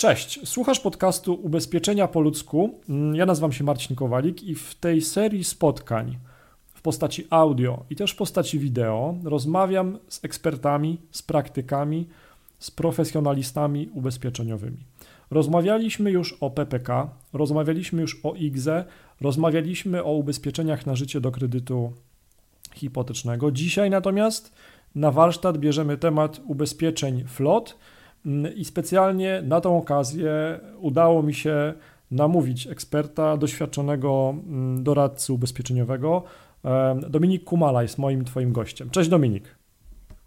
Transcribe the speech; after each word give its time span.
Cześć, 0.00 0.48
słuchasz 0.48 0.80
podcastu 0.80 1.34
Ubezpieczenia 1.34 2.08
po 2.08 2.20
ludzku. 2.20 2.80
Mm, 2.88 3.14
ja 3.14 3.26
nazywam 3.26 3.52
się 3.52 3.64
Marcin 3.64 3.96
Kowalik 3.96 4.42
i 4.42 4.54
w 4.54 4.74
tej 4.74 5.02
serii 5.02 5.44
spotkań 5.44 6.18
w 6.74 6.82
postaci 6.82 7.26
audio 7.30 7.84
i 7.90 7.96
też 7.96 8.12
w 8.12 8.16
postaci 8.16 8.58
wideo 8.58 9.14
rozmawiam 9.24 9.98
z 10.08 10.24
ekspertami, 10.24 10.98
z 11.10 11.22
praktykami, 11.22 12.08
z 12.58 12.70
profesjonalistami 12.70 13.88
ubezpieczeniowymi. 13.94 14.78
Rozmawialiśmy 15.30 16.10
już 16.10 16.36
o 16.40 16.50
PPK, 16.50 17.10
rozmawialiśmy 17.32 18.02
już 18.02 18.20
o 18.22 18.34
IGZE, 18.34 18.84
rozmawialiśmy 19.20 20.04
o 20.04 20.12
ubezpieczeniach 20.12 20.86
na 20.86 20.96
życie 20.96 21.20
do 21.20 21.30
kredytu 21.30 21.92
hipotecznego. 22.74 23.50
Dzisiaj 23.50 23.90
natomiast 23.90 24.52
na 24.94 25.10
warsztat 25.10 25.58
bierzemy 25.58 25.96
temat 25.96 26.40
ubezpieczeń 26.46 27.24
flot 27.24 27.76
i 28.56 28.64
specjalnie 28.64 29.42
na 29.46 29.60
tą 29.60 29.78
okazję 29.78 30.60
udało 30.80 31.22
mi 31.22 31.34
się 31.34 31.74
namówić 32.10 32.66
eksperta, 32.66 33.36
doświadczonego 33.36 34.34
mm, 34.46 34.84
doradcy 34.84 35.32
ubezpieczeniowego. 35.32 36.22
Dominik 37.08 37.44
Kumala 37.44 37.82
jest 37.82 37.98
moim 37.98 38.24
Twoim 38.24 38.52
gościem. 38.52 38.90
Cześć 38.90 39.10
Dominik. 39.10 39.44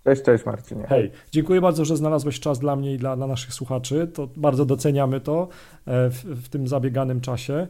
Cześć, 0.03 0.21
cześć 0.21 0.45
Marcinie. 0.45 0.83
Hej, 0.89 1.11
dziękuję 1.31 1.61
bardzo, 1.61 1.85
że 1.85 1.97
znalazłeś 1.97 2.39
czas 2.39 2.59
dla 2.59 2.75
mnie 2.75 2.93
i 2.93 2.97
dla, 2.97 3.15
dla 3.15 3.27
naszych 3.27 3.53
słuchaczy. 3.53 4.07
To 4.13 4.29
bardzo 4.35 4.65
doceniamy 4.65 5.21
to 5.21 5.47
e, 5.85 6.09
w, 6.09 6.23
w 6.23 6.49
tym 6.49 6.67
zabieganym 6.67 7.21
czasie. 7.21 7.67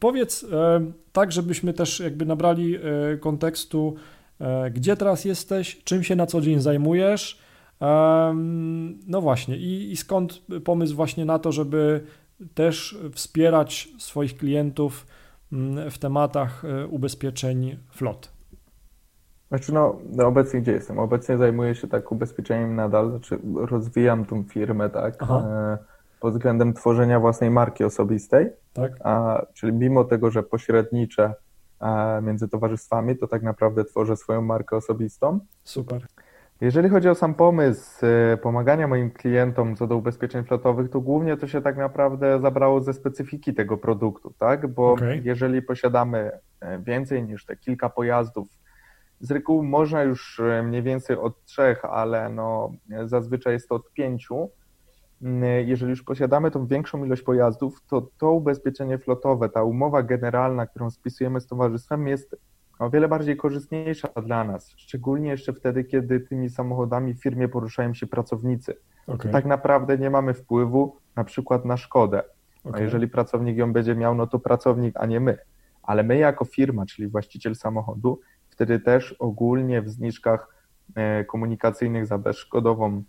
Powiedz 0.00 0.42
um, 0.42 0.92
tak, 1.12 1.32
żebyśmy 1.32 1.72
też 1.72 2.00
jakby 2.00 2.26
nabrali 2.26 2.76
um, 2.78 3.18
kontekstu, 3.20 3.94
gdzie 4.72 4.96
teraz 4.96 5.24
jesteś, 5.24 5.84
czym 5.84 6.04
się 6.04 6.16
na 6.16 6.26
co 6.26 6.40
dzień 6.40 6.60
zajmujesz. 6.60 7.38
No 9.06 9.20
właśnie, 9.20 9.56
i, 9.56 9.92
i 9.92 9.96
skąd 9.96 10.42
pomysł 10.64 10.96
właśnie 10.96 11.24
na 11.24 11.38
to, 11.38 11.52
żeby 11.52 12.04
też 12.54 12.98
wspierać 13.12 13.88
swoich 13.98 14.36
klientów 14.36 15.06
mm, 15.52 15.90
w 15.90 15.98
tematach 15.98 16.62
ubezpieczeń 16.90 17.78
flot? 17.90 18.38
Znaczy 19.48 19.74
no, 19.74 19.96
no, 20.10 20.26
obecnie 20.26 20.60
gdzie 20.60 20.72
jestem? 20.72 20.98
Obecnie 20.98 21.38
zajmuję 21.38 21.74
się 21.74 21.88
tak 21.88 22.12
ubezpieczeniem 22.12 22.76
nadal, 22.76 23.10
znaczy 23.10 23.38
rozwijam 23.54 24.24
tą 24.24 24.44
firmę, 24.44 24.90
tak, 24.90 25.22
e, 25.22 25.78
pod 26.20 26.32
względem 26.32 26.74
tworzenia 26.74 27.20
własnej 27.20 27.50
marki 27.50 27.84
osobistej, 27.84 28.50
tak. 28.72 28.92
A, 29.04 29.42
czyli 29.54 29.72
mimo 29.72 30.04
tego, 30.04 30.30
że 30.30 30.42
pośredniczę 30.42 31.34
e, 31.80 32.22
między 32.22 32.48
towarzystwami, 32.48 33.16
to 33.16 33.28
tak 33.28 33.42
naprawdę 33.42 33.84
tworzę 33.84 34.16
swoją 34.16 34.42
markę 34.42 34.76
osobistą. 34.76 35.40
Super. 35.64 36.06
Jeżeli 36.60 36.88
chodzi 36.88 37.08
o 37.08 37.14
sam 37.14 37.34
pomysł 37.34 38.06
e, 38.06 38.36
pomagania 38.36 38.88
moim 38.88 39.10
klientom 39.10 39.76
co 39.76 39.86
do 39.86 39.96
ubezpieczeń 39.96 40.44
flotowych, 40.44 40.90
to 40.90 41.00
głównie 41.00 41.36
to 41.36 41.46
się 41.46 41.62
tak 41.62 41.76
naprawdę 41.76 42.40
zabrało 42.40 42.80
ze 42.80 42.92
specyfiki 42.92 43.54
tego 43.54 43.76
produktu, 43.76 44.34
tak? 44.38 44.66
Bo 44.66 44.92
okay. 44.92 45.20
jeżeli 45.24 45.62
posiadamy 45.62 46.30
więcej 46.84 47.22
niż 47.22 47.44
te 47.44 47.56
kilka 47.56 47.88
pojazdów 47.88 48.58
z 49.20 49.30
reguły 49.30 49.64
można 49.64 50.02
już 50.02 50.40
e, 50.40 50.62
mniej 50.62 50.82
więcej 50.82 51.16
od 51.16 51.44
trzech, 51.44 51.84
ale 51.84 52.28
no, 52.28 52.72
zazwyczaj 53.04 53.52
jest 53.52 53.68
to 53.68 53.74
od 53.74 53.92
pięciu. 53.92 54.50
Mm, 55.22 55.68
jeżeli 55.68 55.90
już 55.90 56.02
posiadamy 56.02 56.50
tą 56.50 56.66
większą 56.66 57.04
ilość 57.04 57.22
pojazdów, 57.22 57.82
to 57.88 58.08
to 58.18 58.32
ubezpieczenie 58.32 58.98
flotowe, 58.98 59.48
ta 59.48 59.62
umowa 59.62 60.02
generalna, 60.02 60.66
którą 60.66 60.90
spisujemy 60.90 61.40
z 61.40 61.46
towarzystwem, 61.46 62.08
jest 62.08 62.36
o 62.78 62.90
wiele 62.90 63.08
bardziej 63.08 63.36
korzystniejsza 63.36 64.08
dla 64.08 64.44
nas, 64.44 64.72
szczególnie 64.76 65.30
jeszcze 65.30 65.52
wtedy, 65.52 65.84
kiedy 65.84 66.20
tymi 66.20 66.50
samochodami 66.50 67.14
w 67.14 67.22
firmie 67.22 67.48
poruszają 67.48 67.94
się 67.94 68.06
pracownicy. 68.06 68.76
Okay. 69.06 69.32
Tak 69.32 69.44
naprawdę 69.44 69.98
nie 69.98 70.10
mamy 70.10 70.34
wpływu 70.34 70.96
na 71.16 71.24
przykład 71.24 71.64
na 71.64 71.76
szkodę. 71.76 72.22
Okay. 72.64 72.80
A 72.80 72.84
jeżeli 72.84 73.08
pracownik 73.08 73.56
ją 73.56 73.72
będzie 73.72 73.94
miał, 73.94 74.14
no 74.14 74.26
to 74.26 74.38
pracownik, 74.38 74.96
a 74.96 75.06
nie 75.06 75.20
my. 75.20 75.38
Ale 75.82 76.02
my 76.02 76.18
jako 76.18 76.44
firma, 76.44 76.86
czyli 76.86 77.08
właściciel 77.08 77.54
samochodu, 77.54 78.20
wtedy 78.50 78.80
też 78.80 79.12
ogólnie 79.12 79.82
w 79.82 79.88
zniżkach 79.88 80.54
e, 80.94 81.24
komunikacyjnych 81.24 82.06
za 82.06 82.18
bezszkodową 82.18 83.02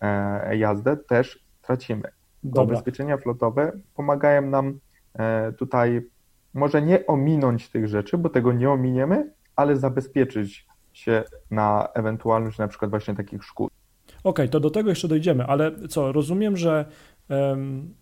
e, 0.00 0.56
jazdę 0.56 0.96
też 0.96 1.44
tracimy. 1.62 2.08
Dobra. 2.44 2.62
Ubezpieczenia 2.64 3.16
flotowe 3.16 3.72
pomagają 3.94 4.42
nam 4.42 4.78
e, 5.14 5.52
tutaj 5.52 6.10
może 6.54 6.82
nie 6.82 7.06
ominąć 7.06 7.68
tych 7.68 7.88
rzeczy, 7.88 8.18
bo 8.18 8.28
tego 8.28 8.52
nie 8.52 8.70
ominiemy, 8.70 9.30
ale 9.56 9.76
zabezpieczyć 9.76 10.66
się 10.92 11.24
na 11.50 11.88
ewentualność 11.94 12.58
na 12.58 12.68
przykład 12.68 12.90
właśnie 12.90 13.14
takich 13.14 13.44
szkód. 13.44 13.72
Okej, 14.08 14.20
okay, 14.24 14.48
to 14.48 14.60
do 14.60 14.70
tego 14.70 14.88
jeszcze 14.88 15.08
dojdziemy, 15.08 15.46
ale 15.46 15.88
co, 15.88 16.12
rozumiem, 16.12 16.56
że 16.56 16.84
um, 17.28 17.94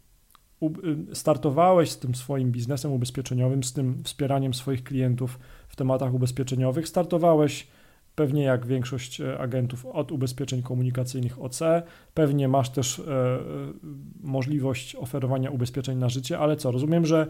startowałeś 1.13 1.91
z 1.91 1.99
tym 1.99 2.15
swoim 2.15 2.53
biznesem 2.53 2.93
ubezpieczeniowym, 2.93 3.65
z 3.65 3.73
tym 3.73 4.03
wspieraniem 4.05 4.55
swoich 4.55 4.85
klientów 4.85 5.39
w 5.69 5.77
tematach 5.77 6.15
ubezpieczeniowych. 6.15 6.89
Startowałeś 6.89 7.69
pewnie 8.15 8.43
jak 8.43 8.67
większość 8.67 9.21
e, 9.21 9.39
agentów 9.39 9.87
od 9.87 10.13
ubezpieczeń 10.13 10.63
komunikacyjnych 10.63 11.43
OC. 11.43 11.61
Pewnie 12.15 12.49
masz 12.49 12.71
też 12.71 12.99
e, 12.99 13.03
e, 13.03 13.39
możliwość 14.21 14.97
oferowania 14.97 15.51
ubezpieczeń 15.51 15.99
na 15.99 16.09
życie, 16.09 16.39
ale 16.39 16.57
co, 16.57 16.71
rozumiem, 16.71 17.07
że 17.07 17.27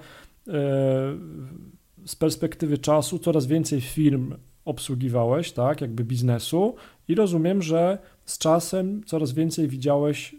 z 2.06 2.16
perspektywy 2.16 2.78
czasu 2.78 3.18
coraz 3.18 3.46
więcej 3.46 3.80
firm 3.80 4.34
obsługiwałeś, 4.64 5.52
tak, 5.52 5.80
jakby 5.80 6.04
biznesu 6.04 6.74
i 7.08 7.14
rozumiem, 7.14 7.62
że 7.62 7.98
z 8.24 8.38
czasem 8.38 9.04
coraz 9.04 9.32
więcej 9.32 9.68
widziałeś 9.68 10.34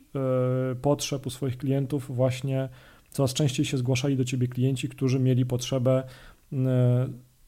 potrzeb 0.81 1.27
u 1.27 1.29
swoich 1.29 1.57
klientów 1.57 2.15
właśnie 2.15 2.69
coraz 3.11 3.33
częściej 3.33 3.65
się 3.65 3.77
zgłaszali 3.77 4.17
do 4.17 4.25
ciebie 4.25 4.47
klienci, 4.47 4.89
którzy 4.89 5.19
mieli 5.19 5.45
potrzebę 5.45 6.03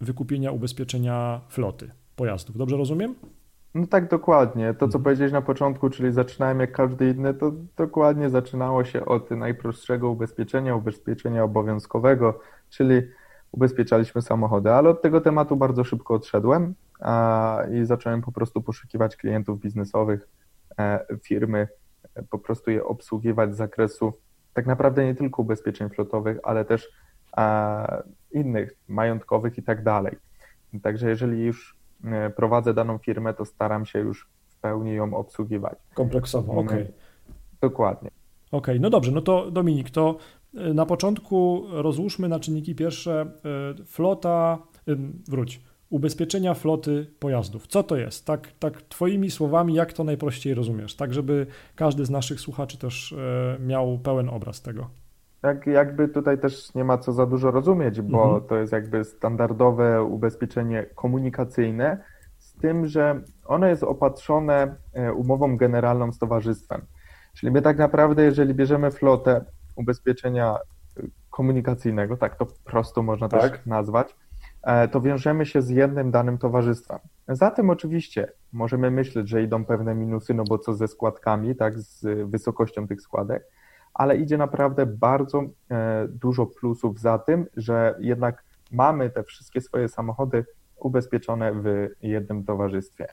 wykupienia 0.02 0.52
ubezpieczenia 0.52 1.42
floty 1.50 1.92
pojazdów. 2.16 2.58
Dobrze 2.58 2.78
rozumiem? 2.78 3.16
No 3.76 3.88
tak, 3.88 4.10
dokładnie. 4.10 4.74
To, 4.74 4.80
co 4.80 4.86
mhm. 4.86 5.04
powiedziałeś 5.04 5.34
na 5.34 5.42
początku, 5.42 5.90
czyli 5.90 6.12
zaczynałem 6.12 6.60
jak 6.60 6.72
każdy 6.72 7.10
inny, 7.10 7.34
to 7.34 7.52
dokładnie 7.78 8.30
zaczynało 8.30 8.84
się 8.84 9.06
od 9.06 9.32
najprostszego 9.32 10.10
ubezpieczenia, 10.10 10.76
ubezpieczenia 10.76 11.44
obowiązkowego, 11.44 12.40
czyli 12.70 13.02
ubezpieczaliśmy 13.52 14.22
samochody, 14.22 14.72
ale 14.72 14.90
od 14.90 15.02
tego 15.02 15.22
tematu 15.22 15.56
bardzo 15.56 15.84
szybko 15.84 16.14
odszedłem 16.14 16.74
a, 17.00 17.62
i 17.74 17.86
zacząłem 17.86 18.22
po 18.22 18.32
prostu 18.32 18.62
poszukiwać 18.62 19.16
klientów 19.16 19.60
biznesowych, 19.60 20.28
e, 20.80 21.06
firmy, 21.24 21.68
e, 22.16 22.24
po 22.24 22.40
prostu 22.40 22.72
je 22.72 22.84
obsługiwać 22.84 23.54
z 23.54 23.58
zakresu 23.58 24.14
tak 24.56 24.66
naprawdę 24.66 25.06
nie 25.06 25.16
tylko 25.16 25.42
ubezpieczeń 25.42 25.90
flotowych, 25.90 26.38
ale 26.44 26.66
też 26.66 26.90
innych, 28.32 28.78
majątkowych 28.88 29.58
i 29.58 29.64
tak 29.64 29.84
dalej. 29.84 30.18
Także 30.84 31.10
jeżeli 31.10 31.44
już 31.44 31.76
prowadzę 32.36 32.74
daną 32.74 32.98
firmę, 32.98 33.34
to 33.34 33.46
staram 33.46 33.86
się 33.86 34.00
już 34.00 34.28
w 34.48 34.56
pełni 34.56 34.94
ją 34.94 35.14
obsługiwać. 35.14 35.80
Kompleksowo, 35.94 36.54
okej. 36.54 36.82
Okay. 36.82 36.94
Dokładnie. 37.62 38.10
Okej, 38.52 38.76
okay, 38.76 38.80
no 38.80 38.90
dobrze, 38.90 39.12
no 39.12 39.22
to 39.22 39.52
Dominik, 39.52 39.90
to 39.90 40.18
e, 40.58 40.74
na 40.74 40.86
początku 40.86 41.64
rozłóżmy 41.72 42.28
na 42.28 42.40
czynniki 42.40 42.76
pierwsze 42.76 43.26
e, 43.80 43.86
flota, 43.86 44.58
wróć, 45.28 45.62
ubezpieczenia 45.90 46.54
floty 46.54 47.08
pojazdów. 47.20 47.68
Co 47.68 47.84
to 47.84 47.98
jest? 47.98 48.26
Tak, 48.26 48.52
tak 48.60 48.82
Twoimi 48.82 49.32
słowami, 49.32 49.74
jak 49.74 49.94
to 49.94 50.04
najprościej 50.04 50.54
rozumiesz? 50.54 50.96
Tak, 50.96 51.14
żeby 51.14 51.48
każdy 51.76 52.06
z 52.06 52.10
naszych 52.10 52.40
słuchaczy 52.40 52.78
też 52.78 53.16
miał 53.60 54.00
pełen 54.00 54.30
obraz 54.30 54.62
tego 54.62 54.90
jak, 55.46 55.68
jakby 55.68 56.08
tutaj 56.08 56.38
też 56.38 56.74
nie 56.74 56.84
ma 56.84 56.98
co 56.98 57.14
za 57.14 57.26
dużo 57.26 57.52
rozumieć, 57.52 58.02
bo 58.02 58.24
mhm. 58.24 58.42
to 58.42 58.56
jest 58.56 58.74
jakby 58.74 59.04
standardowe 59.04 60.04
ubezpieczenie 60.04 60.86
komunikacyjne, 60.96 62.04
z 62.38 62.54
tym, 62.54 62.88
że 62.88 63.22
ono 63.46 63.68
jest 63.68 63.84
opatrzone 63.84 64.76
e, 64.94 65.14
umową 65.14 65.58
generalną 65.58 66.12
z 66.12 66.18
towarzystwem. 66.20 66.82
Czyli 67.34 67.52
my 67.52 67.62
tak 67.62 67.78
naprawdę, 67.78 68.24
jeżeli 68.24 68.54
bierzemy 68.54 68.92
flotę 68.92 69.46
ubezpieczenia 69.76 70.56
e, 70.56 71.02
komunikacyjnego, 71.30 72.18
tak 72.18 72.36
to 72.36 72.48
prosto 72.64 73.04
można 73.04 73.30
tak. 73.30 73.42
też 73.42 73.66
nazwać, 73.66 74.16
e, 74.64 74.88
to 74.88 75.02
wiążemy 75.02 75.46
się 75.46 75.62
z 75.62 75.70
jednym 75.70 76.12
danym 76.12 76.38
towarzystwem. 76.38 77.00
Zatem 77.28 77.70
oczywiście 77.70 78.32
możemy 78.54 78.92
myśleć, 78.92 79.30
że 79.30 79.44
idą 79.44 79.66
pewne 79.66 79.96
minusy, 79.96 80.34
no 80.34 80.44
bo 80.44 80.58
co 80.58 80.74
ze 80.74 80.88
składkami, 80.88 81.56
tak, 81.56 81.80
z 81.80 82.30
wysokością 82.30 82.88
tych 82.88 83.02
składek, 83.02 83.44
ale 83.96 84.18
idzie 84.18 84.38
naprawdę 84.38 84.86
bardzo 84.86 85.44
e, 85.72 86.08
dużo 86.08 86.46
plusów 86.46 87.00
za 87.00 87.20
tym, 87.20 87.46
że 87.58 87.96
jednak 88.00 88.44
mamy 88.72 89.10
te 89.10 89.24
wszystkie 89.24 89.62
swoje 89.62 89.90
samochody 89.90 90.46
ubezpieczone 90.76 91.54
w 91.54 91.90
jednym 92.02 92.44
towarzystwie. 92.44 93.08